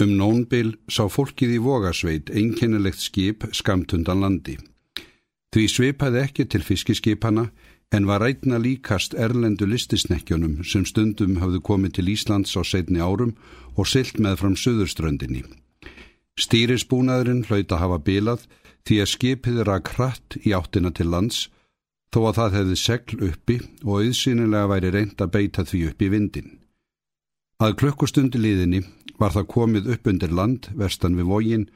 Um 0.00 0.14
nónbil 0.16 0.78
sá 0.88 1.02
fólkið 1.12 1.58
í 1.58 1.60
vogasveit 1.60 2.30
einkennilegt 2.32 3.02
skip 3.04 3.44
skamtundan 3.52 4.22
landi. 4.22 4.54
Því 5.52 5.64
svipaði 5.68 6.22
ekki 6.22 6.46
til 6.48 6.62
fiskiskipana 6.64 7.50
en 7.92 8.06
var 8.08 8.22
rætna 8.24 8.56
líkast 8.62 9.16
erlendu 9.18 9.66
listisnekkjunum 9.68 10.62
sem 10.64 10.86
stundum 10.88 11.36
hafðu 11.42 11.60
komið 11.68 11.96
til 11.98 12.12
Íslands 12.14 12.54
á 12.56 12.64
setni 12.64 13.02
árum 13.02 13.34
og 13.76 13.90
silt 13.90 14.16
með 14.22 14.38
fram 14.40 14.56
söðurströndinni. 14.56 15.42
Stýrisbúnaðurinn 16.40 17.44
hlaut 17.50 17.74
að 17.74 17.82
hafa 17.82 17.98
bilað 18.06 18.46
því 18.88 19.02
að 19.02 19.12
skipið 19.14 19.60
að 19.66 19.82
kratt 19.90 20.38
í 20.40 20.54
áttina 20.56 20.94
til 20.96 21.10
lands 21.12 21.48
þó 22.14 22.22
að 22.30 22.38
það 22.38 22.56
hefði 22.60 22.78
segl 22.86 23.20
uppi 23.28 23.58
og 23.84 24.00
auðsýnilega 24.00 24.72
væri 24.72 24.94
reynd 24.96 25.20
að 25.20 25.34
beita 25.36 25.66
því 25.66 25.84
upp 25.90 26.02
í 26.02 26.10
vindin. 26.14 26.50
Að 27.60 27.74
klukkustundi 27.76 28.40
liðinni 28.40 28.78
var 29.20 29.34
það 29.34 29.50
komið 29.52 29.88
upp 29.92 30.08
undir 30.08 30.30
land 30.32 30.68
vestan 30.80 31.18
við 31.18 31.26
vógin 31.28 31.66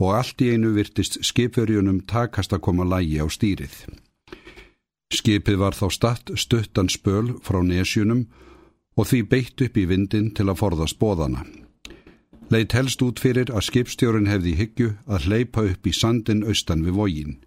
og 0.00 0.14
allt 0.16 0.40
í 0.40 0.54
einu 0.54 0.70
virtist 0.72 1.18
skipverjunum 1.28 1.98
takast 2.08 2.54
að 2.56 2.62
koma 2.64 2.86
lægi 2.88 3.18
á 3.20 3.28
stýrið. 3.28 3.74
Skipið 5.12 5.60
var 5.60 5.76
þá 5.76 5.86
statt 5.92 6.32
stuttan 6.40 6.88
spöl 6.88 7.34
frá 7.44 7.60
nesjunum 7.60 8.24
og 8.96 9.10
því 9.10 9.20
beitt 9.28 9.66
upp 9.66 9.76
í 9.76 9.84
vindin 9.92 10.32
til 10.32 10.48
að 10.48 10.60
forðast 10.62 10.96
bóðana. 10.96 11.44
Leitt 12.48 12.72
helst 12.72 13.04
út 13.04 13.20
fyrir 13.20 13.52
að 13.52 13.68
skipstjórin 13.68 14.32
hefði 14.32 14.56
hyggju 14.56 14.90
að 15.04 15.28
hleypa 15.28 15.68
upp 15.68 15.84
í 15.84 15.92
sandin 15.92 16.44
austan 16.48 16.88
við 16.88 16.96
vógin. 17.02 17.38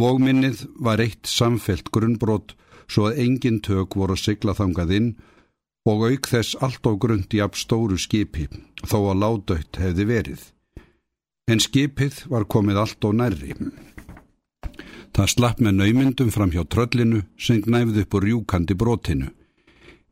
Vógminnið 0.00 0.64
var 0.80 1.04
eitt 1.04 1.28
samfelt 1.28 1.92
grunnbrott 1.92 2.56
svo 2.88 3.10
að 3.10 3.20
engin 3.26 3.60
tök 3.60 4.00
voru 4.00 4.16
að 4.16 4.24
sigla 4.30 4.56
þangað 4.56 4.96
inn 4.96 5.16
og 5.20 5.35
auk 5.86 6.28
þess 6.28 6.56
allt 6.60 6.86
á 6.86 6.92
grund 6.98 7.34
í 7.34 7.40
ab 7.44 7.54
stóru 7.54 7.98
skipi 7.98 8.48
þó 8.82 8.98
að 9.12 9.20
ládautt 9.22 9.78
hefði 9.78 10.06
verið. 10.10 10.42
En 11.46 11.62
skipið 11.62 12.24
var 12.32 12.48
komið 12.50 12.80
allt 12.82 13.06
á 13.06 13.10
nærri. 13.14 13.54
Það 15.14 15.30
slapp 15.32 15.60
með 15.62 15.78
naumyndum 15.78 16.32
fram 16.34 16.50
hjá 16.52 16.64
tröllinu 16.66 17.22
sem 17.38 17.62
gnæfði 17.62 18.02
upp 18.02 18.16
úr 18.18 18.26
rjúkandi 18.26 18.74
brotinu, 18.76 19.30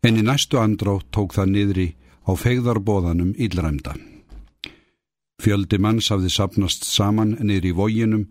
en 0.07 0.17
í 0.17 0.23
næstu 0.25 0.61
andrá 0.63 0.95
tók 1.11 1.35
það 1.35 1.51
niðri 1.51 1.89
á 2.25 2.33
fegðarbóðanum 2.33 3.35
ílræmda. 3.37 3.99
Fjöldi 5.43 5.81
manns 5.83 6.09
hafði 6.09 6.31
sapnast 6.33 6.87
saman 6.89 7.35
niður 7.43 7.69
í 7.69 7.75
vóginum, 7.77 8.25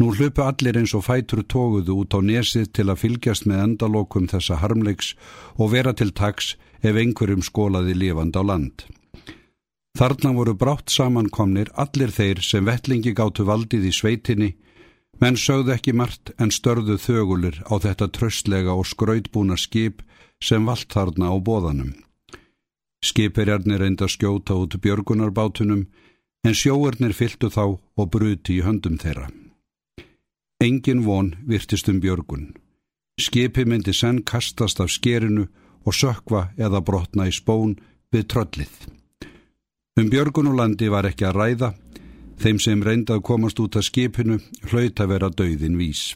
nú 0.00 0.12
hlupu 0.12 0.44
allir 0.44 0.76
eins 0.80 0.94
og 0.98 1.06
fætur 1.06 1.42
tóguðu 1.44 1.96
út 2.02 2.16
á 2.16 2.20
nesið 2.20 2.72
til 2.76 2.88
að 2.90 3.00
fylgjast 3.04 3.48
með 3.48 3.62
endalokum 3.64 4.28
þessa 4.32 4.60
harmleiks 4.60 5.14
og 5.56 5.72
vera 5.72 5.94
til 5.96 6.12
taks 6.12 6.54
ef 6.82 6.94
einhverjum 6.96 7.42
skólaði 7.42 7.96
lifand 7.96 8.36
á 8.36 8.42
land. 8.44 8.84
Þarna 9.96 10.34
voru 10.36 10.52
brátt 10.52 10.92
samankomnir 10.92 11.72
allir 11.72 12.12
þeir 12.12 12.42
sem 12.44 12.66
vettlingi 12.68 13.14
gáttu 13.16 13.46
valdið 13.48 13.88
í 13.88 13.92
sveitinni 13.96 14.50
Menn 15.20 15.38
sögðu 15.40 15.72
ekki 15.72 15.94
margt 15.96 16.32
en 16.36 16.52
störðu 16.52 16.98
þögulir 17.00 17.62
á 17.64 17.80
þetta 17.80 18.10
tröstlega 18.12 18.74
og 18.76 18.84
skrautbúna 18.90 19.56
skip 19.56 20.02
sem 20.44 20.66
vald 20.68 20.90
þarna 20.92 21.32
á 21.32 21.36
bóðanum. 21.40 21.94
Skipirjarnir 23.04 23.80
reynda 23.80 24.10
skjóta 24.12 24.58
út 24.60 24.76
björgunarbátunum 24.76 25.86
en 26.44 26.58
sjóurnir 26.60 27.16
fyltu 27.16 27.48
þá 27.48 27.64
og 27.96 28.10
bruti 28.12 28.58
í 28.58 28.64
höndum 28.66 29.00
þeirra. 29.00 29.30
Engin 30.60 31.04
von 31.04 31.36
virtist 31.48 31.88
um 31.88 32.00
björgun. 32.00 32.54
Skipi 33.20 33.64
myndi 33.64 33.92
senn 33.92 34.22
kastast 34.22 34.80
af 34.80 34.90
skerinu 34.90 35.46
og 35.84 35.94
sökva 35.94 36.48
eða 36.56 36.80
brotna 36.80 37.28
í 37.28 37.32
spón 37.32 37.78
við 38.12 38.28
tröllið. 38.32 38.74
Um 39.96 40.10
björgunulandi 40.12 40.88
var 40.92 41.08
ekki 41.08 41.24
að 41.28 41.38
ræða 41.40 41.70
Þeim 42.36 42.58
sem 42.60 42.82
reynda 42.84 43.16
að 43.16 43.24
komast 43.30 43.60
út 43.64 43.78
af 43.80 43.86
skipinu 43.86 44.38
hlaut 44.68 45.00
að 45.00 45.12
vera 45.14 45.30
dauðin 45.32 45.78
vís. 45.80 46.10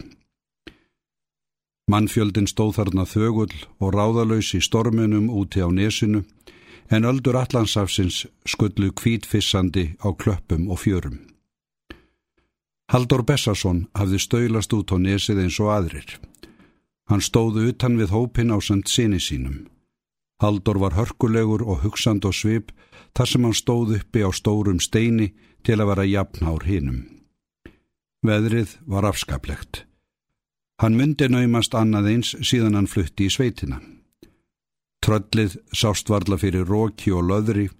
Mannfjöldin 1.90 2.48
stóð 2.50 2.77
þarna 2.77 3.06
þögull 3.08 3.56
og 3.80 3.95
ráðalös 3.96 4.52
í 4.55 4.61
stormunum 4.62 5.30
úti 5.33 5.64
á 5.64 5.68
nesinu 5.73 6.23
en 6.90 7.08
öldur 7.08 7.40
allansafsins 7.40 8.27
skullu 8.46 8.92
kvítfissandi 8.92 9.96
á 10.05 10.08
klöppum 10.12 10.68
og 10.70 10.84
fjörum. 10.84 11.30
Haldur 12.90 13.23
Bessarsson 13.23 13.84
hafði 13.95 14.18
stöylast 14.18 14.73
út 14.74 14.90
á 14.90 14.98
nesið 14.98 15.45
eins 15.45 15.58
og 15.62 15.68
aðrir. 15.70 16.17
Hann 17.06 17.23
stóðu 17.23 17.68
utan 17.70 17.95
við 18.01 18.11
hópin 18.11 18.51
á 18.51 18.58
samt 18.58 18.90
sinni 18.90 19.20
sínum. 19.23 19.68
Haldur 20.42 20.80
var 20.83 20.96
hörkulegur 20.98 21.62
og 21.62 21.84
hugsand 21.84 22.27
og 22.27 22.34
svip 22.34 22.73
þar 23.14 23.30
sem 23.30 23.46
hann 23.46 23.55
stóð 23.55 23.95
uppi 24.00 24.24
á 24.27 24.30
stórum 24.34 24.83
steini 24.83 25.30
til 25.62 25.79
að 25.79 25.92
vera 25.92 26.08
jafnár 26.11 26.67
hinnum. 26.67 27.06
Veðrið 28.27 28.74
var 28.90 29.06
afskaplegt. 29.06 29.84
Hann 30.83 30.98
myndi 30.98 31.30
naumast 31.30 31.77
annað 31.79 32.11
eins 32.11 32.34
síðan 32.42 32.74
hann 32.74 32.90
flutti 32.90 33.30
í 33.30 33.30
sveitina. 33.30 33.79
Tröllið 34.98 35.61
sást 35.70 36.11
varla 36.11 36.40
fyrir 36.40 36.67
róki 36.67 37.14
og 37.14 37.29
löðri, 37.30 37.70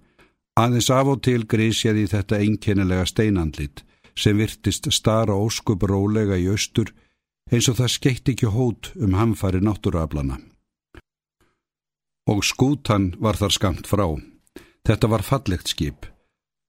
aðeins 0.55 0.89
af 0.89 1.17
og 1.17 1.23
til 1.25 1.43
grísjaði 1.43 2.07
þetta 2.07 2.39
einkennilega 2.39 3.05
steinandlit 3.09 3.83
sem 4.15 4.37
virtist 4.37 4.87
stara 4.91 5.35
óskup 5.35 5.83
rólega 5.87 6.37
í 6.37 6.47
austur 6.51 6.93
eins 7.51 7.67
og 7.71 7.77
það 7.79 7.93
skeitt 7.95 8.31
ekki 8.31 8.49
hót 8.51 8.91
um 8.95 9.15
hamfari 9.17 9.61
náttúraflana. 9.63 10.39
Og 12.31 12.43
skútan 12.45 13.11
var 13.19 13.39
þar 13.39 13.55
skamt 13.57 13.89
frá. 13.89 14.07
Þetta 14.87 15.07
var 15.11 15.23
fallegt 15.25 15.71
skip. 15.73 16.05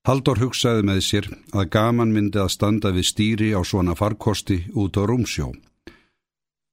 Haldur 0.02 0.40
hugsaði 0.42 0.82
með 0.88 1.00
sér 1.06 1.28
að 1.54 1.68
gaman 1.76 2.10
myndi 2.14 2.40
að 2.42 2.54
standa 2.56 2.90
við 2.90 3.06
stýri 3.06 3.52
á 3.54 3.62
svona 3.62 3.94
farkosti 3.94 4.64
út 4.74 4.98
á 4.98 5.06
rúmsjó. 5.06 5.52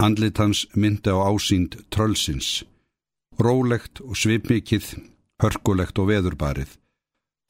Andlit 0.01 0.39
hans 0.41 0.65
myndi 0.73 1.13
á 1.13 1.19
ásýnd 1.29 1.77
trölsins. 1.93 2.63
Rólegt 3.37 4.01
og 4.01 4.17
svipmikið, 4.17 4.95
hörkulegt 5.43 5.99
og 6.01 6.09
veðurbarið. 6.09 6.71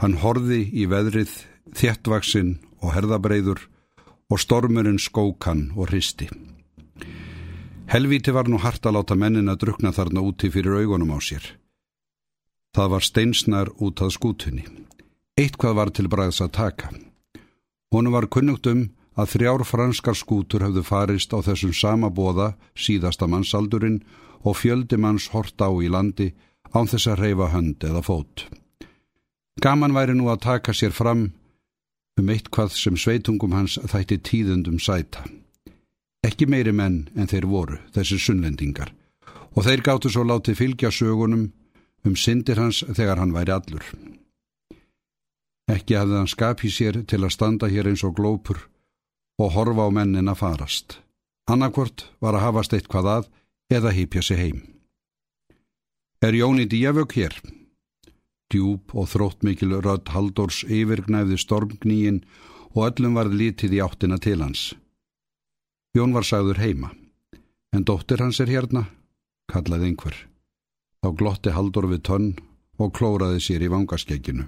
Hann 0.02 0.18
horði 0.20 0.66
í 0.76 0.86
veðrið, 0.90 1.32
þjettvaksinn 1.76 2.58
og 2.82 2.94
herðabreiður 2.96 3.66
og 4.30 4.40
stormurinn 4.40 5.00
skókan 5.02 5.70
og 5.76 5.90
hristi. 5.90 6.30
Helvíti 7.90 8.32
var 8.32 8.50
nú 8.50 8.60
hart 8.62 8.86
að 8.86 9.00
láta 9.00 9.16
mennin 9.18 9.50
að 9.50 9.64
drukna 9.64 9.92
þarna 9.96 10.22
úti 10.22 10.52
fyrir 10.54 10.78
augunum 10.84 11.16
á 11.16 11.20
sér. 11.20 11.46
Það 12.76 12.92
var 12.94 13.06
steinsnar 13.06 13.72
út 13.82 14.02
að 14.06 14.14
skútunni. 14.14 14.66
Eitthvað 15.40 15.78
var 15.80 15.90
til 15.90 16.06
bræðs 16.12 16.42
að 16.46 16.54
taka. 16.54 16.92
Honu 17.90 18.14
var 18.14 18.30
kunnugt 18.30 18.68
um 18.70 18.84
að 19.18 19.32
þrjár 19.34 19.66
franskar 19.66 20.16
skútur 20.16 20.64
hafðu 20.64 20.84
farist 20.86 21.34
á 21.34 21.42
þessum 21.42 21.74
sama 21.74 22.12
bóða 22.14 22.54
síðasta 22.78 23.26
mannsaldurinn 23.28 24.04
og 24.46 24.60
fjöldi 24.62 25.00
manns 25.02 25.28
hort 25.34 25.58
á 25.58 25.70
í 25.82 25.90
landi 25.90 26.30
án 26.74 26.88
þess 26.88 27.10
að 27.10 27.24
reyfa 27.24 27.50
hönd 27.56 27.84
eða 27.84 28.04
fót. 28.06 28.46
Gaman 29.60 29.96
væri 29.98 30.14
nú 30.16 30.30
að 30.32 30.44
taka 30.46 30.74
sér 30.78 30.94
fram 30.96 31.32
um 32.20 32.30
eitt 32.30 32.50
hvað 32.52 32.74
sem 32.76 32.98
sveitungum 33.00 33.56
hans 33.56 33.78
þætti 33.80 34.20
tíðundum 34.28 34.80
sæta. 34.80 35.24
Ekki 36.26 36.50
meiri 36.52 36.74
menn 36.76 37.08
en 37.16 37.30
þeir 37.32 37.48
voru, 37.48 37.80
þessi 37.96 38.20
sunnlendingar, 38.20 38.92
og 39.56 39.64
þeir 39.66 39.84
gáttu 39.86 40.12
svo 40.12 40.26
látið 40.28 40.60
fylgja 40.60 40.92
sögunum 40.92 41.50
um 42.06 42.16
syndir 42.16 42.60
hans 42.60 42.84
þegar 42.84 43.22
hann 43.22 43.36
væri 43.36 43.56
allur. 43.56 43.86
Ekki 45.70 45.96
hafði 45.96 46.18
hann 46.18 46.32
skapið 46.32 46.74
sér 46.74 47.00
til 47.08 47.22
að 47.24 47.36
standa 47.36 47.70
hér 47.70 47.92
eins 47.92 48.04
og 48.04 48.16
glópur 48.18 48.66
og 49.40 49.54
horfa 49.56 49.86
á 49.88 49.90
mennin 49.94 50.32
að 50.32 50.42
farast. 50.42 50.98
Annarkvort 51.50 52.10
var 52.20 52.36
að 52.36 52.46
hafast 52.48 52.74
eitthvað 52.76 53.12
að 53.14 53.30
eða 53.78 53.94
hýpja 53.96 54.26
sig 54.26 54.42
heim. 54.42 54.60
Er 56.22 56.36
Jóni 56.36 56.66
Díavög 56.68 57.14
hér? 57.16 57.38
Djúb 58.50 58.96
og 58.98 59.10
þróttmikil 59.12 59.76
rödd 59.86 60.10
Haldórs 60.10 60.64
yfirgnæfði 60.66 61.38
stormgníin 61.38 62.24
og 62.74 62.86
öllum 62.88 63.18
varð 63.18 63.36
lítið 63.38 63.76
í 63.78 63.82
áttina 63.86 64.18
til 64.22 64.40
hans. 64.42 64.74
Jón 65.94 66.14
var 66.14 66.26
sagður 66.26 66.62
heima. 66.62 66.92
En 67.74 67.86
dóttir 67.86 68.22
hans 68.22 68.40
er 68.42 68.50
hérna, 68.50 68.88
kallaði 69.50 69.92
einhver. 69.92 70.16
Þá 71.02 71.10
glotti 71.18 71.54
Haldór 71.54 71.90
við 71.92 72.06
tönn 72.10 72.32
og 72.82 72.94
klóraði 72.98 73.42
sér 73.44 73.66
í 73.66 73.70
vangaskegginu. 73.72 74.48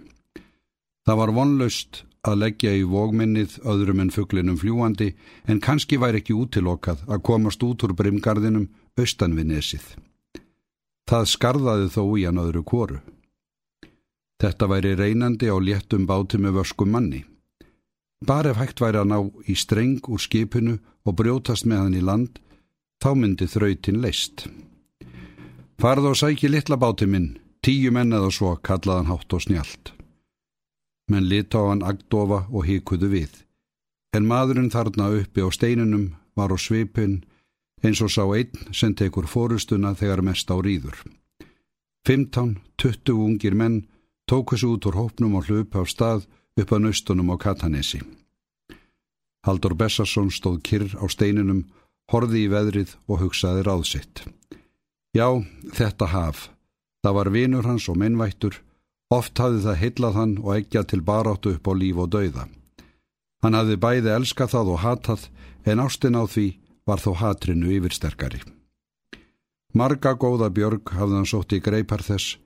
Það 1.06 1.20
var 1.22 1.34
vonlaust 1.38 2.04
að 2.28 2.42
leggja 2.44 2.74
í 2.78 2.84
vógminnið 2.86 3.58
öðrum 3.66 4.04
en 4.04 4.14
fugglinum 4.14 4.58
fljúandi 4.62 5.12
en 5.50 5.62
kannski 5.62 5.98
væri 6.02 6.22
ekki 6.22 6.38
útilokað 6.38 7.02
að 7.10 7.24
komast 7.30 7.64
út 7.66 7.86
úr 7.86 7.96
brimgarðinum 7.98 8.70
austan 9.00 9.38
við 9.38 9.50
nesið. 9.56 9.86
Það 11.10 11.31
skarðaði 11.34 11.90
þó 11.96 12.04
í 12.18 12.28
hann 12.28 12.42
öðru 12.42 12.62
kóru. 12.64 13.00
Þetta 14.42 14.66
væri 14.66 14.96
reynandi 14.98 15.52
á 15.54 15.58
léttum 15.62 16.08
báti 16.10 16.40
með 16.42 16.62
vöskum 16.62 16.90
manni. 16.90 17.22
Bara 18.26 18.52
ef 18.54 18.58
hægt 18.58 18.82
væri 18.82 18.98
að 19.02 19.12
ná 19.12 19.20
í 19.46 19.54
streng 19.58 20.02
úr 20.10 20.22
skipinu 20.22 20.80
og 21.06 21.16
brjótast 21.18 21.68
með 21.70 21.84
hann 21.84 21.98
í 22.00 22.02
land, 22.02 22.40
þá 23.02 23.10
myndi 23.18 23.46
þrautin 23.50 24.02
leist. 24.02 24.48
Farð 25.82 26.10
og 26.12 26.18
sæki 26.18 26.50
litla 26.50 26.78
báti 26.78 27.06
minn, 27.10 27.38
tíu 27.62 27.94
menn 27.94 28.14
eða 28.14 28.30
svo, 28.34 28.56
kallaðan 28.58 29.10
hátt 29.14 29.34
og 29.34 29.46
snjált. 29.46 29.94
menn 31.12 31.28
lita 31.28 31.60
á 31.60 31.70
hann 31.70 31.84
agdofa 31.84 32.46
og 32.50 32.66
híkuðu 32.66 33.10
við. 33.12 33.34
En 34.16 34.26
maðurinn 34.26 34.72
þarna 34.72 35.10
uppi 35.20 35.44
á 35.44 35.50
steinunum 35.52 36.16
var 36.36 36.54
á 36.56 36.58
svipin 36.58 37.26
eins 37.84 38.02
og 38.02 38.14
sá 38.14 38.24
einn 38.32 38.72
sem 38.72 38.96
tekur 38.96 39.28
fórustuna 39.28 39.92
þegar 40.00 40.22
mest 40.24 40.48
á 40.48 40.56
rýður. 40.56 40.96
15-20 42.08 43.12
ungir 43.12 43.58
menn 43.58 43.82
tóku 44.30 44.56
þessu 44.56 44.76
út 44.76 44.88
úr 44.90 44.98
hópnum 45.00 45.38
og 45.40 45.48
hlupa 45.50 45.82
á 45.82 45.86
stað 45.86 46.28
upp 46.60 46.72
að 46.72 46.84
naustunum 46.86 47.32
á 47.34 47.36
Katanesi. 47.42 48.02
Haldur 49.46 49.74
Bessarsson 49.74 50.30
stóð 50.30 50.62
kyrr 50.68 50.96
á 51.02 51.06
steinunum, 51.10 51.66
horði 52.12 52.46
í 52.46 52.52
veðrið 52.52 52.96
og 53.08 53.24
hugsaði 53.24 53.66
ráðsitt. 53.66 54.26
Já, 55.18 55.28
þetta 55.74 56.08
haf. 56.14 56.50
Það 57.02 57.16
var 57.18 57.30
vinur 57.34 57.66
hans 57.66 57.88
og 57.90 57.98
mennvættur. 57.98 58.62
Oft 59.12 59.40
hafði 59.42 59.64
það 59.66 59.82
hillað 59.82 60.18
hann 60.20 60.34
og 60.40 60.52
ekki 60.56 60.84
til 60.88 61.02
baráttu 61.02 61.56
upp 61.56 61.68
á 61.68 61.74
líf 61.76 61.98
og 61.98 62.12
dauða. 62.14 62.48
Hann 63.42 63.58
hafði 63.58 63.78
bæði 63.82 64.14
elskað 64.14 64.54
það 64.54 64.72
og 64.76 64.82
hatað 64.86 65.28
en 65.66 65.82
ástin 65.82 66.16
á 66.16 66.24
því 66.30 66.48
var 66.86 67.02
þó 67.02 67.12
hatrinu 67.18 67.74
yfirsterkari. 67.74 68.42
Marga 69.74 70.14
góða 70.14 70.52
björg 70.54 70.94
hafði 70.94 71.18
hann 71.18 71.30
sótt 71.30 71.56
í 71.56 71.62
greipar 71.64 72.04
þess, 72.06 72.38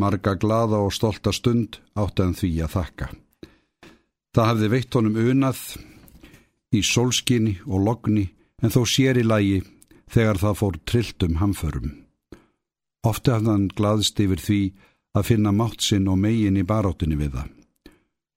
marga 0.00 0.34
glada 0.34 0.80
og 0.84 0.94
stolta 0.94 1.32
stund 1.32 1.80
átti 1.96 2.24
hann 2.24 2.36
því 2.36 2.50
að 2.64 2.74
þakka. 2.76 3.08
Það 4.36 4.50
hafði 4.50 4.72
veitt 4.74 4.96
honum 4.98 5.20
unað 5.20 5.60
í 6.76 6.82
solskinni 6.84 7.56
og 7.66 7.84
logni 7.86 8.26
en 8.62 8.72
þó 8.72 8.82
sér 8.88 9.20
í 9.20 9.24
lægi 9.26 9.62
þegar 10.12 10.40
það 10.42 10.58
fór 10.60 10.78
trilltum 10.84 11.38
hamförum. 11.40 11.94
Ofti 13.06 13.32
hafði 13.32 13.52
hann 13.52 13.68
glaðst 13.78 14.20
yfir 14.20 14.42
því 14.42 14.60
að 15.16 15.28
finna 15.30 15.52
mátt 15.56 15.84
sinn 15.84 16.08
og 16.12 16.18
megin 16.20 16.58
í 16.60 16.66
baróttinni 16.66 17.18
við 17.18 17.38
það. 17.38 17.52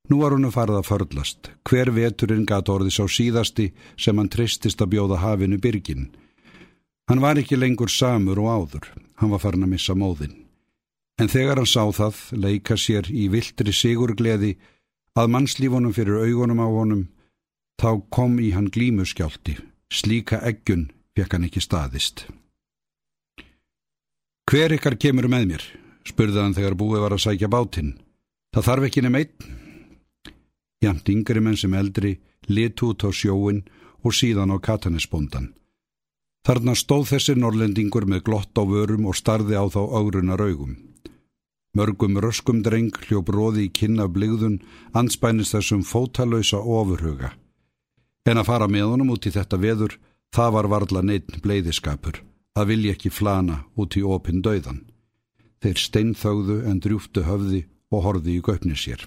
Nú 0.09 0.17
var 0.23 0.33
hann 0.33 0.47
að 0.47 0.55
farða 0.55 0.79
að 0.81 0.87
förlast. 0.89 1.51
Hver 1.67 1.91
veturinn 1.93 2.45
gat 2.49 2.69
orði 2.73 2.93
sá 2.95 3.03
síðasti 3.05 3.69
sem 3.93 4.17
hann 4.17 4.31
tristist 4.33 4.81
að 4.81 4.95
bjóða 4.95 5.19
hafinu 5.21 5.59
byrgin. 5.61 6.09
Hann 7.09 7.21
var 7.21 7.37
ekki 7.37 7.59
lengur 7.59 7.91
samur 7.93 8.41
og 8.41 8.49
áður. 8.49 8.87
Hann 9.21 9.29
var 9.33 9.43
farin 9.43 9.67
að 9.67 9.75
missa 9.75 9.93
móðin. 9.93 10.48
En 11.19 11.27
þegar 11.27 11.59
hann 11.59 11.67
sá 11.67 11.83
það, 11.91 12.19
leika 12.31 12.77
sér 12.79 13.09
í 13.11 13.27
viltri 13.31 13.73
sigurgleði 13.75 14.53
að 15.19 15.31
mannslífunum 15.33 15.91
fyrir 15.95 16.21
augunum 16.23 16.61
á 16.63 16.67
honum, 16.71 17.03
þá 17.75 17.99
kom 18.07 18.39
í 18.39 18.53
hann 18.55 18.71
glímuskjálti. 18.71 19.57
Slíka 19.91 20.39
eggun 20.47 20.87
fekk 21.17 21.35
hann 21.35 21.47
ekki 21.49 21.63
staðist. 21.63 22.27
Hver 24.49 24.73
ykkar 24.77 24.95
kemur 24.97 25.27
með 25.29 25.47
mér? 25.51 25.63
spurði 26.07 26.41
hann 26.41 26.55
þegar 26.57 26.77
búið 26.79 27.03
var 27.03 27.13
að 27.13 27.25
sækja 27.25 27.51
bátinn. 27.51 27.93
Það 28.55 28.65
þarf 28.65 28.87
ekki 28.87 29.03
nefn 29.05 29.19
einn. 29.19 29.55
Jamt 30.81 31.11
yngri 31.11 31.43
menn 31.43 31.59
sem 31.59 31.75
eldri 31.75 32.15
lit 32.47 32.81
út 32.81 33.03
á 33.03 33.11
sjóin 33.11 33.65
og 34.01 34.15
síðan 34.15 34.55
á 34.55 34.57
katanesbóndan. 34.57 35.51
Þarna 36.47 36.73
stóð 36.79 37.09
þessi 37.11 37.35
norlendingur 37.35 38.07
með 38.07 38.23
glott 38.29 38.55
á 38.55 38.63
vörum 38.63 39.09
og 39.11 39.19
starði 39.19 39.59
á 39.59 39.67
þá 39.67 39.81
ágruna 39.99 40.39
raugum. 40.39 40.88
Mörgum 41.77 42.17
röskum 42.17 42.63
dreng 42.65 42.95
hljóp 43.05 43.29
róði 43.29 43.67
í 43.67 43.73
kynna 43.73 44.07
bligðun 44.09 44.57
anspænist 44.97 45.53
þessum 45.53 45.83
fótalausa 45.85 46.57
ofurhuga. 46.57 47.35
En 48.25 48.41
að 48.41 48.49
fara 48.49 48.67
með 48.67 48.87
honum 48.93 49.13
út 49.13 49.27
í 49.29 49.33
þetta 49.33 49.59
veður, 49.61 49.99
það 50.33 50.53
var 50.55 50.69
varla 50.73 51.03
neitt 51.05 51.41
bleiðiskapur 51.43 52.23
að 52.57 52.71
vilja 52.73 52.95
ekki 52.95 53.11
flana 53.13 53.63
út 53.79 53.95
í 53.95 54.03
opinn 54.03 54.41
döiðan. 54.43 54.83
Þeir 55.61 55.81
steinþögðu 55.85 56.57
en 56.69 56.79
drjúftu 56.83 57.23
höfði 57.27 57.65
og 57.93 58.03
horfi 58.05 58.37
í 58.37 58.43
göpni 58.43 58.75
sér. 58.75 59.05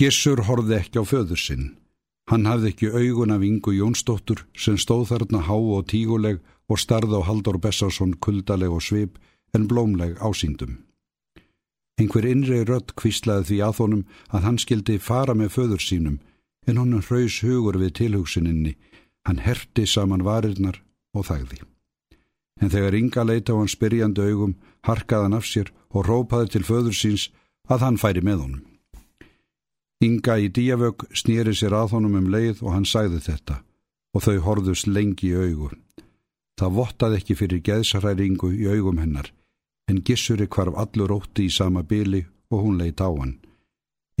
Gissur 0.00 0.44
horfi 0.48 0.78
ekki 0.78 1.02
á 1.02 1.04
föður 1.04 1.40
sinn. 1.40 1.68
Hann 2.30 2.48
hafði 2.48 2.72
ekki 2.72 2.90
augun 2.90 3.34
af 3.36 3.44
Ingu 3.46 3.76
Jónsdóttur 3.76 4.46
sem 4.58 4.78
stóð 4.80 5.10
þarna 5.12 5.44
há 5.46 5.54
og 5.54 5.86
tíguleg 5.92 6.40
og 6.66 6.80
starði 6.82 7.20
á 7.22 7.26
Haldur 7.28 7.60
Bessarsson 7.62 8.16
kuldaleg 8.18 8.72
og 8.72 8.82
svip 8.82 9.20
en 9.54 9.68
blómleg 9.70 10.18
ásýndum. 10.18 10.85
Einhver 11.96 12.26
innri 12.28 12.64
rött 12.68 12.92
kvíslaði 12.98 13.48
því 13.50 13.60
að 13.68 13.78
honum 13.82 14.02
að 14.28 14.44
hann 14.48 14.58
skildi 14.60 14.98
fara 15.00 15.34
með 15.34 15.54
föður 15.56 15.84
sínum 15.84 16.18
en 16.66 16.82
honum 16.82 17.04
hraus 17.06 17.40
hugur 17.44 17.78
við 17.80 17.96
tilhugsininni. 18.02 18.76
Hann 19.26 19.40
herti 19.42 19.86
saman 19.88 20.26
varirnar 20.26 20.82
og 21.16 21.26
þægði 21.30 21.64
en 22.60 22.72
þegar 22.72 22.96
Inga 22.96 23.24
leita 23.24 23.52
á 23.52 23.60
hann 23.60 23.70
spyrjandi 23.70 24.24
augum, 24.30 24.56
harkaði 24.86 25.26
hann 25.26 25.36
af 25.36 25.46
sér 25.48 25.72
og 25.92 26.06
rópaði 26.08 26.54
til 26.54 26.64
föður 26.64 26.96
síns 26.96 27.28
að 27.68 27.84
hann 27.84 28.00
færi 28.00 28.22
með 28.24 28.42
honum. 28.44 28.64
Inga 30.04 30.36
í 30.40 30.48
díavög 30.52 31.06
snýri 31.16 31.54
sér 31.56 31.76
að 31.76 31.96
honum 31.96 32.18
um 32.20 32.30
leið 32.32 32.62
og 32.64 32.72
hann 32.74 32.88
sagði 32.88 33.22
þetta 33.28 33.60
og 34.16 34.24
þau 34.24 34.36
horðust 34.46 34.88
lengi 34.88 35.32
í 35.32 35.36
augu. 35.36 35.72
Það 36.56 36.76
vottaði 36.78 37.18
ekki 37.20 37.36
fyrir 37.36 37.64
geðsaræringu 37.64 38.52
í 38.56 38.68
augum 38.72 39.00
hennar, 39.00 39.28
en 39.90 40.02
gissuri 40.06 40.46
hvarf 40.46 40.76
allur 40.82 41.14
ótti 41.18 41.46
í 41.46 41.52
sama 41.52 41.82
byli 41.82 42.24
og 42.50 42.62
hún 42.64 42.78
leitt 42.78 43.00
á 43.02 43.10
hann. 43.10 43.38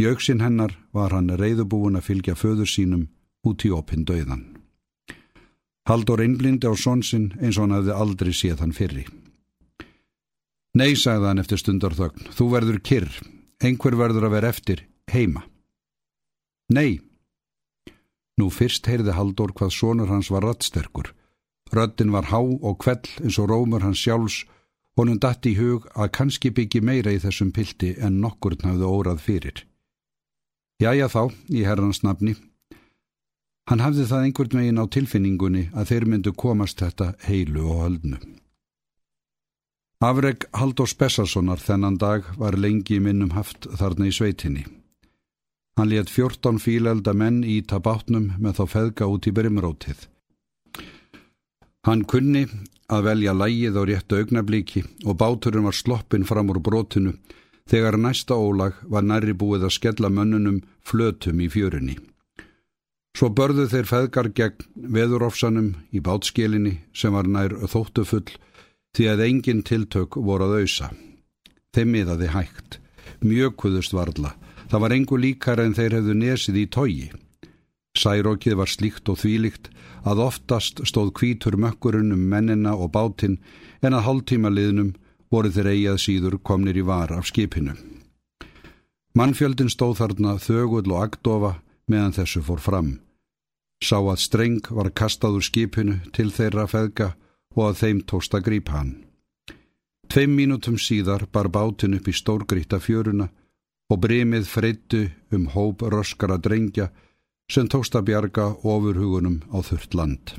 Í 0.00 0.04
auksinn 0.10 0.42
hennar 0.44 0.76
var 0.92 1.14
hann 1.16 1.32
reyðubúin 1.40 1.96
að 1.96 2.08
fylgja 2.10 2.34
föður 2.36 2.68
sínum 2.68 3.06
út 3.46 3.64
í 3.64 3.72
opinn 3.72 4.04
döiðan. 4.04 4.44
Haldur 5.86 6.20
einblindi 6.20 6.68
á 6.68 6.74
svonsinn 6.74 7.30
eins 7.40 7.56
og 7.56 7.66
hann 7.66 7.78
hefði 7.78 7.94
aldrei 7.94 8.32
séð 8.34 8.62
hann 8.64 8.74
fyrri. 8.76 9.06
Nei, 10.76 10.92
sagði 10.98 11.30
hann 11.30 11.40
eftir 11.40 11.60
stundarþögn, 11.62 12.26
þú 12.36 12.46
verður 12.52 12.80
kyrr, 12.84 13.12
einhver 13.64 13.96
verður 13.96 14.26
að 14.28 14.34
vera 14.36 14.50
eftir, 14.52 14.82
heima. 15.08 15.46
Nei. 16.68 17.00
Nú 18.36 18.50
fyrst 18.52 18.90
heyrði 18.90 19.14
Haldur 19.16 19.54
hvað 19.56 19.72
sonur 19.72 20.10
hans 20.12 20.28
var 20.34 20.44
rattsterkur. 20.44 21.14
Röttin 21.72 22.12
var 22.12 22.28
há 22.28 22.42
og 22.42 22.76
kvell 22.82 23.06
eins 23.22 23.38
og 23.40 23.48
rómur 23.48 23.86
hans 23.86 24.02
sjálfs, 24.02 24.42
honum 24.96 25.20
dætt 25.22 25.46
í 25.46 25.54
hug 25.60 25.86
að 25.94 26.12
kannski 26.18 26.50
byggi 26.56 26.80
meira 26.80 27.12
í 27.12 27.22
þessum 27.22 27.52
pildi 27.52 27.94
en 28.00 28.20
nokkurn 28.24 28.64
hafði 28.64 28.90
órað 28.90 29.24
fyrir. 29.24 29.64
Jæja 30.82 31.08
þá, 31.08 31.22
í 31.52 31.64
herrans 31.64 32.02
nafni, 32.04 32.36
Hann 33.66 33.82
hafði 33.82 34.04
það 34.06 34.24
einhvern 34.24 34.58
veginn 34.60 34.78
á 34.78 34.84
tilfinningunni 34.94 35.62
að 35.74 35.88
þeir 35.90 36.04
myndu 36.10 36.32
komast 36.38 36.82
þetta 36.82 37.14
heilu 37.26 37.64
og 37.66 37.80
höldnu. 37.82 38.18
Afreg 40.06 40.44
Haldós 40.54 40.94
Bessarssonar 40.94 41.58
þennan 41.58 41.96
dag 41.98 42.28
var 42.38 42.54
lengi 42.54 43.00
minnum 43.02 43.32
haft 43.34 43.66
þarna 43.80 44.06
í 44.06 44.14
sveitinni. 44.14 44.62
Hann 45.76 45.90
létt 45.90 46.12
14 46.12 46.60
fílelda 46.62 47.14
menn 47.16 47.42
í 47.42 47.58
tabátnum 47.66 48.36
með 48.38 48.60
þá 48.60 48.64
feðga 48.74 49.08
út 49.10 49.26
í 49.26 49.34
brimrótið. 49.34 50.06
Hann 51.88 52.06
kunni 52.06 52.46
að 52.92 53.06
velja 53.08 53.34
lægið 53.34 53.78
á 53.78 53.82
réttu 53.88 54.20
augnablíki 54.20 54.82
og 55.04 55.18
báturinn 55.20 55.66
var 55.66 55.74
sloppin 55.74 56.26
fram 56.28 56.50
úr 56.52 56.60
brotinu 56.62 57.16
þegar 57.70 57.98
næsta 57.98 58.36
ólag 58.38 58.78
var 58.86 59.02
nærri 59.02 59.34
búið 59.34 59.66
að 59.66 59.76
skella 59.78 60.10
mönnunum 60.10 60.62
flötum 60.86 61.40
í 61.42 61.48
fjörunni. 61.50 61.96
Svo 63.16 63.30
börðu 63.32 63.64
þeir 63.72 63.86
feðgar 63.88 64.28
gegn 64.36 64.66
veðurofsanum 64.92 65.70
í 65.90 66.02
bátskilinni 66.04 66.74
sem 66.92 67.14
var 67.16 67.26
nær 67.26 67.54
þóttufull 67.64 68.28
því 68.96 69.06
að 69.12 69.22
engin 69.26 69.62
tiltök 69.64 70.18
voru 70.20 70.46
að 70.46 70.58
auðsa. 70.60 70.90
Þeim 71.72 71.92
miðaði 71.92 72.28
hægt, 72.32 72.78
mjög 73.24 73.56
kuðust 73.62 73.96
varla, 73.96 74.34
það 74.68 74.82
var 74.84 74.94
engu 74.96 75.18
líkar 75.20 75.62
en 75.64 75.74
þeir 75.76 75.98
hefðu 75.98 76.18
nesið 76.20 76.60
í 76.60 76.66
tógi. 76.76 77.08
Særókið 77.96 78.58
var 78.60 78.70
slíkt 78.70 79.08
og 79.08 79.20
þvílíkt 79.22 79.70
að 80.06 80.22
oftast 80.26 80.82
stóð 80.88 81.12
kvítur 81.18 81.56
mökkurinn 81.56 82.12
um 82.14 82.22
mennina 82.30 82.76
og 82.76 82.92
bátinn 82.94 83.38
en 83.82 83.96
að 83.96 84.06
hálftíma 84.06 84.52
liðnum 84.52 84.94
voru 85.32 85.50
þeir 85.52 85.72
eigað 85.72 86.02
síður 86.04 86.38
komnir 86.38 86.76
í 86.76 86.84
var 86.86 87.12
af 87.16 87.26
skipinu. 87.30 87.74
Mannfjöldin 89.16 89.72
stóð 89.72 89.96
þarna 90.02 90.36
þögull 90.42 90.92
og 90.92 91.02
agdofa 91.06 91.52
meðan 91.88 92.14
þessu 92.18 92.42
fór 92.44 92.60
fram. 92.60 92.90
Sá 93.82 93.98
að 93.98 94.20
streng 94.20 94.68
var 94.70 94.92
kastað 94.92 95.38
úr 95.40 95.46
skipinu 95.48 95.96
til 96.16 96.28
þeirra 96.32 96.66
feðga 96.68 97.14
og 97.56 97.62
að 97.70 97.80
þeim 97.80 98.04
tósta 98.08 98.40
grípa 98.44 98.76
hann. 98.76 98.92
Tveim 100.12 100.36
mínutum 100.36 100.76
síðar 100.78 101.26
bar 101.32 101.48
bátin 101.52 101.96
upp 101.96 102.08
í 102.08 102.14
stórgríta 102.14 102.78
fjöruna 102.80 103.26
og 103.90 104.00
bremið 104.02 104.46
freyttu 104.50 105.02
um 105.34 105.48
hóp 105.54 105.82
röskara 105.82 106.38
drengja 106.42 106.90
sem 107.52 107.68
tósta 107.68 108.02
bjarga 108.02 108.46
ofurhugunum 108.62 109.42
á 109.54 109.58
þurft 109.62 109.94
land. 109.94 110.34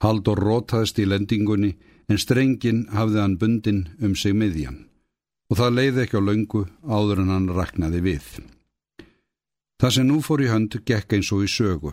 Haldur 0.00 0.40
rótaðist 0.40 0.98
í 0.98 1.08
lendingunni 1.08 1.74
en 2.08 2.18
strengin 2.18 2.86
hafði 2.94 3.20
hann 3.20 3.36
bundin 3.40 3.82
um 4.00 4.14
sig 4.16 4.34
miðjan 4.34 4.86
og 5.50 5.58
það 5.58 5.76
leiði 5.76 6.02
ekki 6.04 6.20
á 6.20 6.28
löngu 6.28 6.62
áður 6.86 7.24
en 7.24 7.32
hann 7.34 7.50
raknaði 7.50 8.00
við. 8.06 8.26
Það 9.82 9.94
sem 9.96 10.06
nú 10.06 10.20
fór 10.22 10.44
í 10.44 10.48
hönd 10.50 10.76
gekk 10.86 11.16
eins 11.16 11.30
og 11.34 11.44
í 11.44 11.50
sögu. 11.50 11.92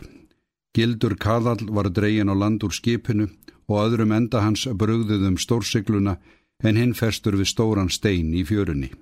Gildur 0.76 1.16
Kaðal 1.18 1.66
var 1.74 1.88
dregin 1.90 2.30
á 2.30 2.36
land 2.38 2.62
úr 2.62 2.74
skipinu 2.76 3.26
og 3.68 3.80
öðrum 3.82 4.14
enda 4.14 4.44
hans 4.44 4.66
brugðuð 4.68 5.26
um 5.30 5.38
stórsigluna 5.40 6.18
en 6.62 6.78
hinn 6.78 6.94
ferstur 6.94 7.36
við 7.38 7.50
stóran 7.52 7.90
stein 7.90 8.30
í 8.34 8.44
fjörunni. 8.46 8.92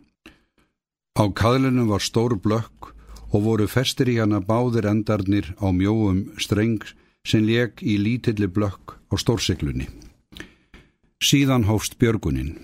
Á 1.17 1.25
kaðlinu 1.33 1.87
var 1.91 2.05
stór 2.05 2.37
blökk 2.41 2.96
og 3.33 3.43
voru 3.47 3.67
festir 3.67 4.11
í 4.13 4.19
hana 4.21 4.41
báðir 4.41 4.89
endarnir 4.91 5.53
á 5.59 5.71
mjóum 5.73 6.27
streng 6.39 6.83
sem 7.27 7.45
leg 7.47 7.83
í 7.83 7.97
lítilli 7.99 8.47
blökk 8.47 8.97
á 9.11 9.15
stórsiklunni. 9.19 9.89
Síðan 11.23 11.67
hófst 11.67 11.99
björgunin. 11.99 12.55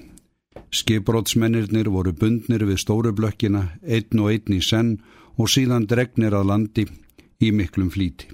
Skiprótsmennirnir 0.73 1.88
voru 1.92 2.12
bundnir 2.12 2.64
við 2.69 2.78
stóru 2.81 3.12
blökkina, 3.12 3.78
einn 3.83 4.21
og 4.21 4.31
einn 4.33 4.54
í 4.57 4.61
senn 4.62 5.00
og 5.37 5.50
síðan 5.50 5.88
dregnir 5.88 6.37
að 6.37 6.49
landi 6.49 6.87
í 7.40 7.50
miklum 7.52 7.90
flíti. 7.90 8.28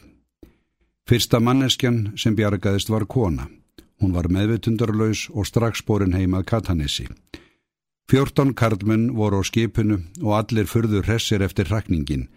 Fyrsta 1.09 1.41
manneskjan 1.41 2.19
sem 2.21 2.37
bjargaðist 2.37 2.91
var 2.93 3.07
kona. 3.07 3.49
Hún 3.99 4.13
var 4.15 4.29
meðvitundarlaus 4.31 5.29
og 5.33 5.47
strax 5.49 5.81
borin 5.83 6.15
heimað 6.15 6.45
Katanissi. 6.53 7.09
Fjórtán 8.09 8.55
karlmenn 8.57 9.11
voru 9.13 9.41
á 9.41 9.45
skipinu 9.45 9.99
og 10.25 10.33
allir 10.41 10.65
fyrður 10.65 11.05
hressir 11.05 11.43
eftir 11.45 11.69
rakningin. 11.69 12.29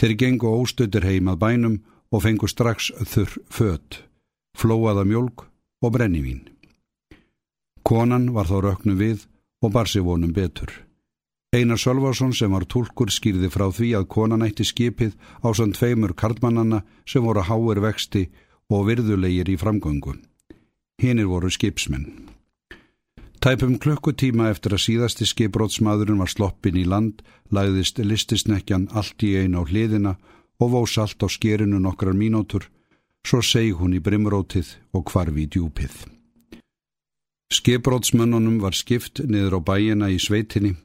Þeir 0.00 0.14
gengu 0.16 0.48
óstöður 0.48 1.04
heimað 1.04 1.40
bænum 1.42 1.74
og 2.08 2.22
fengu 2.24 2.48
strax 2.48 2.88
þurr 3.12 3.34
född, 3.52 3.98
flóaða 4.56 5.04
mjölk 5.04 5.44
og 5.84 5.92
brennivín. 5.92 6.48
Konan 7.84 8.30
var 8.32 8.48
þá 8.48 8.56
röknu 8.64 8.96
við 8.96 9.26
og 9.60 9.74
bar 9.76 9.88
sig 9.88 10.02
vonum 10.02 10.32
betur. 10.32 10.72
Einar 11.52 11.76
Sölvarsson 11.76 12.32
sem 12.32 12.52
var 12.52 12.64
tólkur 12.64 13.12
skýrði 13.12 13.50
frá 13.52 13.66
því 13.68 13.92
að 13.98 14.08
konan 14.14 14.46
ætti 14.46 14.64
skipið 14.64 15.16
á 15.44 15.52
sann 15.52 15.76
tveimur 15.76 16.14
karlmannanna 16.14 16.84
sem 17.04 17.24
voru 17.24 17.44
háir 17.44 17.82
vexti 17.84 18.28
og 18.70 18.86
virðulegir 18.88 19.50
í 19.52 19.60
framgöngu. 19.60 20.16
Hinnir 21.02 21.28
voru 21.28 21.50
skipsmenn. 21.50 22.30
Tæpum 23.40 23.78
klukkutíma 23.80 24.50
eftir 24.52 24.74
að 24.76 24.84
síðasti 24.84 25.26
skiprótsmaðurinn 25.30 26.20
var 26.20 26.28
sloppin 26.28 26.76
í 26.76 26.84
land, 26.84 27.22
lagðist 27.48 27.96
listisnekjan 28.04 28.90
allt 28.92 29.24
í 29.24 29.32
einu 29.40 29.62
á 29.62 29.68
hliðina 29.68 30.18
og 30.60 30.74
vós 30.74 30.98
allt 31.00 31.24
á 31.24 31.28
skerinu 31.32 31.80
nokkrar 31.80 32.12
mínútur, 32.12 32.68
svo 33.24 33.40
seg 33.40 33.80
hún 33.80 33.96
í 33.96 34.00
brimrótið 34.04 34.74
og 34.92 35.06
kvarfi 35.08 35.46
í 35.46 35.50
djúpið. 35.56 35.94
Skiprótsmönnunum 37.50 38.60
var 38.60 38.76
skipt 38.76 39.24
niður 39.24 39.56
á 39.56 39.60
bæina 39.72 40.12
í 40.12 40.20
sveitinni 40.20 40.76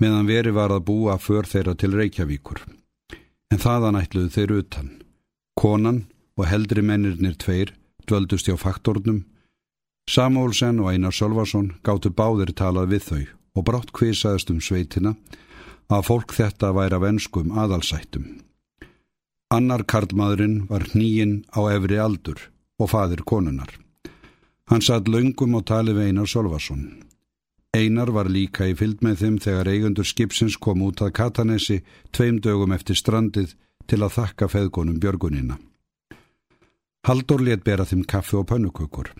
meðan 0.00 0.28
veri 0.30 0.52
var 0.54 0.72
að 0.72 0.86
búa 0.88 1.18
för 1.18 1.48
þeirra 1.48 1.74
til 1.74 1.92
Reykjavíkur. 1.96 2.62
En 3.50 3.60
þaðan 3.62 3.98
ætluðu 4.00 4.30
þeir 4.34 4.54
utan. 4.60 4.90
Konan 5.58 6.04
og 6.36 6.48
heldri 6.50 6.82
mennirnir 6.84 7.36
tveir 7.40 7.74
dvöldust 8.06 8.48
hjá 8.48 8.56
faktornum. 8.60 9.24
Samúlsen 10.10 10.78
og 10.80 10.92
Einar 10.92 11.12
Sölvason 11.12 11.72
gáttu 11.82 12.12
báðir 12.14 12.52
talað 12.54 12.92
við 12.94 13.06
þau 13.08 13.22
og 13.56 13.64
brátt 13.66 13.90
kvisaðist 13.96 14.52
um 14.52 14.60
sveitina 14.62 15.16
að 15.90 16.06
fólk 16.06 16.34
þetta 16.36 16.70
væri 16.76 16.98
af 16.98 17.06
enskum 17.08 17.50
aðalsættum. 17.58 18.26
Annar 19.50 19.82
karlmaðurinn 19.86 20.66
var 20.70 20.86
nýinn 20.94 21.42
á 21.54 21.60
efri 21.74 21.98
aldur 22.02 22.38
og 22.78 22.90
fadir 22.90 23.22
konunar. 23.26 23.70
Hann 24.70 24.82
satt 24.82 25.08
laungum 25.08 25.54
og 25.58 25.66
tali 25.66 25.94
við 25.94 26.10
Einar 26.10 26.30
Solvarsson. 26.30 26.86
Einar 27.76 28.10
var 28.10 28.30
líka 28.30 28.66
í 28.66 28.74
fylg 28.74 29.02
með 29.04 29.20
þeim 29.22 29.36
þegar 29.42 29.70
eigundur 29.70 30.08
skipsins 30.08 30.56
kom 30.56 30.82
út 30.82 31.02
að 31.02 31.14
Katanesi 31.18 31.82
tveim 32.10 32.40
dögum 32.42 32.74
eftir 32.74 32.98
strandið 32.98 33.54
til 33.86 34.02
að 34.02 34.14
þakka 34.16 34.48
feðgunum 34.50 34.98
björgunina. 35.02 35.58
Haldur 37.06 37.42
let 37.46 37.62
bera 37.62 37.84
þeim 37.86 38.02
kaffi 38.02 38.38
og 38.40 38.48
pönnukökur. 38.50 39.12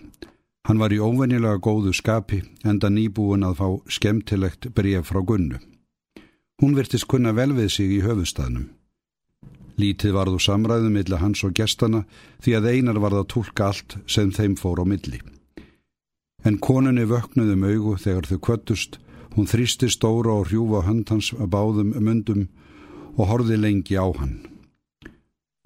Hann 0.67 0.81
var 0.81 0.91
í 0.91 0.99
óvennilega 0.99 1.61
góðu 1.63 1.93
skapi 1.95 2.41
enda 2.67 2.89
nýbúin 2.91 3.45
að 3.47 3.59
fá 3.61 3.67
skemmtilegt 3.97 4.69
bref 4.75 5.07
frá 5.11 5.21
Gunnu. 5.23 5.61
Hún 6.61 6.75
virtist 6.75 7.07
kunna 7.07 7.31
vel 7.31 7.53
við 7.55 7.71
sig 7.71 7.93
í 7.99 8.03
höfustafnum. 8.03 8.67
Lítið 9.77 10.17
varðu 10.17 10.41
samræðum 10.41 10.97
millir 10.97 11.21
hans 11.21 11.43
og 11.45 11.55
gestana 11.55 12.03
því 12.43 12.59
að 12.59 12.69
einar 12.73 12.99
varða 12.99 13.23
að 13.23 13.31
tólka 13.35 13.71
allt 13.71 13.99
sem 14.09 14.33
þeim 14.33 14.57
fór 14.57 14.81
á 14.81 14.85
milli 14.89 15.21
en 16.47 16.59
konunni 16.63 17.05
vöknuðum 17.07 17.65
augu 17.67 17.95
þegar 17.99 18.27
þau 18.29 18.37
kvöttust, 18.47 18.99
hún 19.35 19.49
þrýsti 19.49 19.89
stóra 19.91 20.37
og 20.39 20.47
hrjúfa 20.47 20.85
hönd 20.87 21.09
hans 21.11 21.33
að 21.35 21.51
báðum 21.55 21.95
mundum 21.99 22.45
og 23.17 23.27
horfi 23.31 23.57
lengi 23.59 23.97
á 23.99 24.07
hann. 24.19 24.39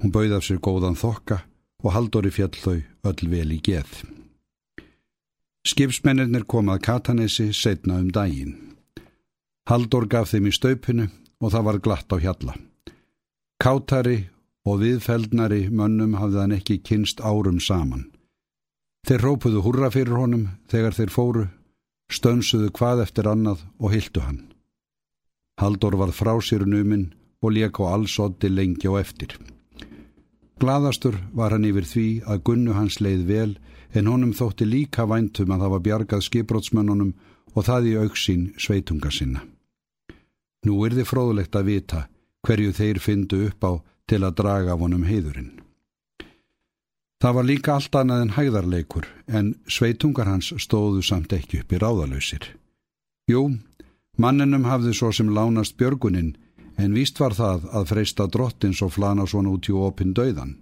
Hún 0.02 0.14
bauði 0.16 0.38
af 0.38 0.48
sér 0.48 0.62
góðan 0.64 0.98
þokka 0.98 1.44
og 1.84 1.94
haldori 1.94 2.32
fjall 2.34 2.56
þau 2.56 2.80
öll 3.12 3.30
vel 3.30 3.52
í 3.54 3.60
geð. 3.62 4.02
Skipsmennir 5.72 6.44
kom 6.52 6.68
að 6.68 6.82
Katanesi 6.84 7.52
setna 7.56 8.02
um 8.02 8.10
daginn. 8.12 8.58
Haldur 9.70 10.08
gaf 10.12 10.34
þeim 10.34 10.50
í 10.50 10.52
staupinu 10.52 11.06
og 11.40 11.54
það 11.54 11.66
var 11.68 11.78
glatt 11.86 12.12
á 12.12 12.18
hjalla. 12.20 12.56
Kátari 13.62 14.18
og 14.68 14.82
viðfeldnari 14.82 15.70
mönnum 15.72 16.18
hafði 16.20 16.42
hann 16.42 16.56
ekki 16.58 16.82
kynst 16.84 17.22
árum 17.24 17.62
saman. 17.64 18.10
Þeir 19.08 19.24
rópuðu 19.26 19.64
hurra 19.64 19.90
fyrir 19.94 20.20
honum 20.20 20.50
þegar 20.70 20.98
þeir 20.98 21.14
fóru, 21.16 21.46
stönsuðu 22.12 22.74
hvað 22.76 23.06
eftir 23.06 23.30
annað 23.32 23.64
og 23.80 23.96
hildu 23.96 24.26
hann. 24.26 24.42
Haldur 25.62 25.96
var 26.02 26.12
frá 26.12 26.34
sér 26.44 26.68
numinn 26.68 27.14
og 27.42 27.56
lék 27.56 27.80
á 27.80 27.96
allsoddi 27.96 28.52
lengi 28.52 28.92
og 28.92 29.00
eftir. 29.00 29.38
Glaðastur 30.62 31.16
var 31.34 31.56
hann 31.56 31.66
yfir 31.66 31.88
því 31.90 32.08
að 32.30 32.44
gunnu 32.46 32.74
hans 32.78 33.00
leið 33.02 33.24
vel 33.26 33.54
en 33.98 34.10
honum 34.12 34.34
þótti 34.38 34.68
líka 34.70 35.08
væntum 35.10 35.54
að 35.56 35.64
var 35.74 35.82
bjargað 35.88 36.26
skiprótsmönnunum 36.28 37.16
og 37.56 37.66
það 37.66 37.88
í 37.90 37.96
auksín 38.04 38.44
sveitunga 38.62 39.10
sinna. 39.12 39.42
Nú 40.66 40.78
er 40.86 40.94
þið 40.94 41.10
fróðlegt 41.10 41.58
að 41.58 41.72
vita 41.72 42.04
hverju 42.46 42.76
þeir 42.78 43.02
fyndu 43.02 43.42
upp 43.48 43.66
á 43.66 43.72
til 44.06 44.22
að 44.22 44.38
draga 44.38 44.78
vonum 44.78 45.08
heiðurinn. 45.10 45.52
Það 47.22 47.36
var 47.38 47.46
líka 47.46 47.74
allt 47.74 47.98
annað 47.98 48.22
en 48.22 48.36
hægðarleikur 48.38 49.08
en 49.30 49.52
sveitungar 49.70 50.30
hans 50.30 50.54
stóðu 50.62 51.02
samt 51.06 51.34
ekki 51.34 51.62
upp 51.62 51.74
í 51.74 51.82
ráðalöysir. 51.82 52.46
Jú, 53.30 53.44
manninum 54.18 54.66
hafði 54.70 54.94
svo 54.98 55.12
sem 55.14 55.30
lánast 55.34 55.78
björgunin 55.78 56.36
en 56.78 56.94
víst 56.96 57.20
var 57.20 57.36
það 57.38 57.68
að 57.72 57.88
freysta 57.92 58.28
drottins 58.28 58.82
og 58.82 58.94
flana 58.96 59.26
svona 59.28 59.52
út 59.56 59.70
í 59.70 59.76
opin 59.76 60.14
döiðan. 60.14 60.56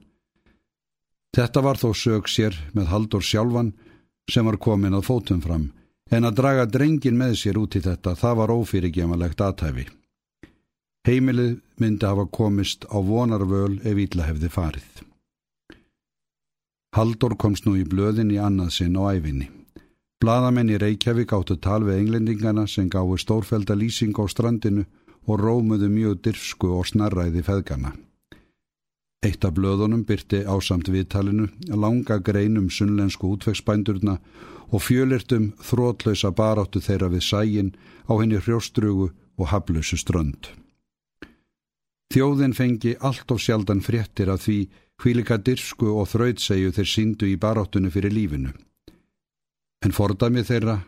Þetta 1.36 1.62
var 1.62 1.78
þó 1.78 1.90
sög 1.94 2.30
sér 2.30 2.56
með 2.74 2.90
Haldur 2.94 3.26
sjálfan 3.26 3.74
sem 4.30 4.46
var 4.46 4.58
komin 4.58 4.98
að 4.98 5.06
fótum 5.10 5.42
fram 5.42 5.70
en 6.10 6.26
að 6.26 6.40
draga 6.42 6.66
drengin 6.66 7.18
með 7.18 7.36
sér 7.44 7.60
út 7.62 7.78
í 7.78 7.84
þetta 7.86 8.16
það 8.18 8.40
var 8.42 8.54
ófyrirgemalegt 8.56 9.42
aðtæfi. 9.46 9.86
Heimilið 11.08 11.60
myndi 11.82 12.06
hafa 12.06 12.26
komist 12.26 12.86
á 12.90 12.98
vonarvöl 12.98 13.80
ef 13.86 14.02
ítla 14.06 14.26
hefði 14.28 14.50
farið. 14.54 15.06
Haldur 16.98 17.38
komst 17.38 17.68
nú 17.68 17.76
í 17.78 17.86
blöðin 17.86 18.34
í 18.34 18.40
annað 18.42 18.74
sinn 18.80 18.98
á 18.98 19.14
æfinni. 19.14 19.48
Blaðamenn 20.20 20.72
í 20.74 20.80
Reykjavík 20.82 21.32
áttu 21.38 21.56
tal 21.62 21.84
við 21.86 22.02
englendingana 22.02 22.66
sem 22.68 22.90
gáði 22.92 23.22
stórfælda 23.22 23.78
lýsing 23.78 24.18
á 24.20 24.26
strandinu 24.28 24.84
og 25.30 25.42
rómuðu 25.44 25.90
mjög 25.94 26.22
dirfsku 26.26 26.72
og 26.74 26.88
snarræði 26.90 27.44
feðgana. 27.46 27.94
Eitt 29.26 29.44
af 29.44 29.56
blöðunum 29.58 30.06
byrti 30.08 30.46
ásamt 30.48 30.88
viðtalinu 30.90 31.50
langa 31.76 32.18
greinum 32.24 32.70
sunnlensku 32.72 33.34
útvegsbændurna 33.36 34.16
og 34.72 34.84
fjölirtum 34.86 35.52
þrótlausa 35.60 36.32
baráttu 36.32 36.80
þeirra 36.80 37.10
við 37.12 37.26
sægin 37.28 37.74
á 38.08 38.14
henni 38.16 38.40
hrjóstrugu 38.40 39.10
og 39.12 39.52
haflösu 39.52 40.00
strönd. 40.00 40.50
Þjóðin 42.14 42.56
fengi 42.58 42.96
allt 43.06 43.30
og 43.32 43.42
sjaldan 43.44 43.84
fréttir 43.86 44.32
af 44.34 44.46
því 44.46 44.60
hvílika 45.04 45.38
dirsku 45.38 45.92
og 45.94 46.10
þrautsegju 46.14 46.72
þeir 46.76 46.90
síndu 46.94 47.28
í 47.30 47.36
baráttunni 47.38 47.92
fyrir 47.94 48.16
lífinu. 48.16 48.56
En 49.86 49.96
fordami 49.96 50.44
þeirra 50.48 50.80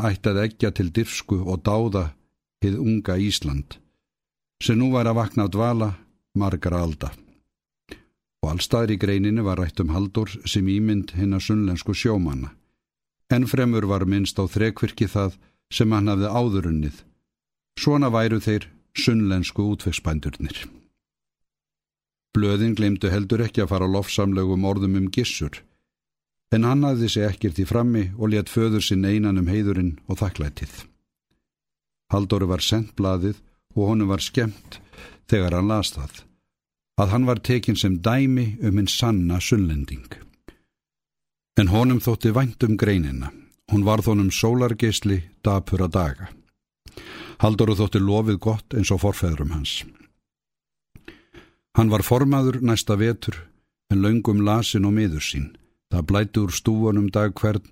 ættað 0.00 0.44
ekki 0.46 0.70
til 0.78 0.88
dirsku 0.94 1.42
og 1.44 1.62
dáða 1.66 2.10
hið 2.64 2.78
unga 2.80 3.16
Ísland, 3.20 3.76
sem 4.62 4.78
nú 4.78 4.90
var 4.92 5.08
að 5.08 5.18
vakna 5.20 5.46
á 5.46 5.48
dvala 5.48 5.90
margra 6.36 6.82
alda. 6.84 7.10
Og 8.40 8.54
allstaðir 8.54 8.94
í 8.96 9.00
greininu 9.00 9.44
var 9.44 9.60
rætt 9.60 9.80
um 9.82 9.92
haldur 9.92 10.32
sem 10.48 10.68
ímynd 10.68 11.12
hinn 11.16 11.36
að 11.36 11.46
sunnlensku 11.48 11.94
sjómanna. 11.96 12.52
En 13.30 13.46
fremur 13.46 13.86
var 13.86 14.06
minnst 14.08 14.40
á 14.40 14.44
þrekvirki 14.48 15.08
það 15.08 15.36
sem 15.72 15.92
hann 15.92 16.08
hafði 16.10 16.28
áðurunnið. 16.28 16.96
Svona 17.78 18.10
væru 18.10 18.40
þeir 18.42 18.68
sunnlensku 18.96 19.64
útvegsbændurnir. 19.72 20.66
Blöðin 22.34 22.76
glemdu 22.78 23.10
heldur 23.10 23.42
ekki 23.44 23.64
að 23.64 23.72
fara 23.72 23.90
lofsamlegum 23.90 24.64
orðum 24.66 24.96
um 25.00 25.08
gissur, 25.10 25.62
en 26.54 26.66
hann 26.66 26.84
aðði 26.86 27.08
sig 27.10 27.26
ekkert 27.26 27.58
í 27.62 27.66
frammi 27.66 28.04
og 28.18 28.32
let 28.34 28.50
föður 28.50 28.84
sinn 28.86 29.06
einan 29.06 29.38
um 29.38 29.50
heiðurinn 29.50 29.96
og 30.06 30.20
þakklætið. 30.22 30.84
Haldóri 32.10 32.46
var 32.50 32.62
sendt 32.62 32.94
blaðið 32.98 33.38
og 33.76 33.92
honum 33.92 34.10
var 34.10 34.22
skemmt 34.24 34.80
þegar 35.30 35.56
hann 35.58 35.70
las 35.70 35.92
það, 35.94 36.24
að 37.00 37.12
hann 37.14 37.28
var 37.28 37.42
tekin 37.44 37.78
sem 37.78 38.00
dæmi 38.02 38.56
um 38.62 38.80
hinn 38.80 38.90
sanna 38.90 39.40
sunnlending. 39.40 40.08
En 41.60 41.70
honum 41.70 42.00
þótti 42.00 42.32
vænt 42.34 42.64
um 42.66 42.76
greinina, 42.80 43.30
hún 43.70 43.84
var 43.86 44.02
þónum 44.02 44.30
sólargeisli 44.34 45.22
dapur 45.44 45.84
að 45.86 45.94
daga. 45.96 46.28
Haldur 47.40 47.72
þótti 47.76 48.00
lofið 48.02 48.38
gott 48.38 48.74
eins 48.76 48.90
og 48.92 49.00
forfeðrum 49.04 49.54
hans. 49.54 49.80
Hann 51.78 51.90
var 51.92 52.02
formaður 52.02 52.60
næsta 52.60 52.96
vetur 52.98 53.36
en 53.90 54.02
laungum 54.02 54.42
lasin 54.44 54.86
og 54.88 54.96
miður 54.96 55.24
sín. 55.24 55.50
Það 55.90 56.06
blætti 56.06 56.42
úr 56.42 56.52
stúanum 56.54 57.08
dag 57.10 57.34
hvern 57.34 57.64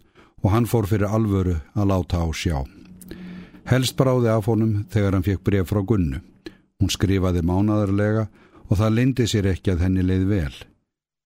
og 0.42 0.50
hann 0.54 0.66
fór 0.70 0.86
fyrir 0.90 1.10
alvöru 1.10 1.58
að 1.74 1.90
láta 1.90 2.22
á 2.22 2.26
sjá. 2.34 2.77
Helst 3.68 3.98
bráði 4.00 4.30
af 4.32 4.46
honum 4.48 4.86
þegar 4.88 5.18
hann 5.18 5.24
fekk 5.26 5.42
bref 5.44 5.66
frá 5.68 5.82
Gunnu. 5.84 6.22
Hún 6.80 6.92
skrifaði 6.92 7.42
mánadarlega 7.44 8.28
og 8.64 8.78
það 8.80 8.94
lindi 8.96 9.26
sér 9.28 9.50
ekki 9.50 9.74
að 9.74 9.82
henni 9.84 10.04
leið 10.06 10.24
vel. 10.30 10.54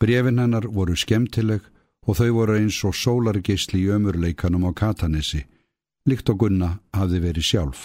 Brefin 0.02 0.40
hennar 0.42 0.66
voru 0.66 0.96
skemmtileg 0.98 1.62
og 2.02 2.18
þau 2.18 2.30
voru 2.34 2.56
eins 2.58 2.80
og 2.82 2.96
sólargisli 2.98 3.84
í 3.84 3.92
ömurleikanum 3.94 4.66
á 4.66 4.70
Katanessi, 4.74 5.44
líkt 6.10 6.32
og 6.34 6.40
Gunna 6.42 6.72
hafði 6.90 7.20
verið 7.28 7.46
sjálf. 7.46 7.84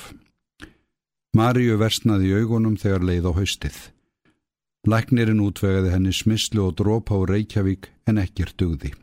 Maríu 1.38 1.78
versnaði 1.78 2.32
í 2.32 2.42
augunum 2.42 2.80
þegar 2.82 3.06
leið 3.06 3.30
á 3.30 3.32
haustið. 3.38 3.78
Læknirinn 4.90 5.44
útvegaði 5.44 5.94
henni 5.94 6.16
smislu 6.16 6.66
og 6.66 6.80
drópa 6.82 7.14
á 7.14 7.22
Reykjavík 7.30 7.92
en 8.10 8.24
ekkir 8.24 8.56
dugði. 8.58 8.96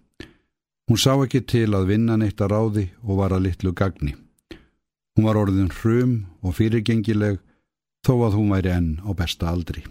Hún 0.90 0.98
sá 0.98 1.14
ekki 1.14 1.44
til 1.46 1.70
að 1.78 1.92
vinna 1.94 2.18
neitt 2.18 2.42
að 2.42 2.56
ráði 2.56 2.86
og 3.06 3.22
var 3.22 3.36
að 3.36 3.46
litlu 3.46 3.70
gagni. 3.70 4.16
Hún 5.14 5.28
var 5.28 5.38
orðin 5.38 5.70
hrum 5.70 6.14
og 6.42 6.56
fyrirgengileg 6.58 7.36
þó 8.02 8.14
að 8.26 8.38
hún 8.40 8.48
væri 8.50 8.72
enn 8.74 8.88
á 9.06 9.14
besta 9.14 9.46
aldri. 9.46 9.84